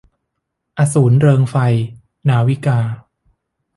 [0.77, 1.55] อสูรเริงไฟ-
[2.29, 2.79] นาวิกา